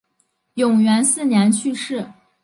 [0.55, 2.03] 永元四年去世。